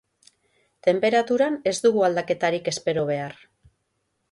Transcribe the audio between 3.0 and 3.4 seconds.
behar.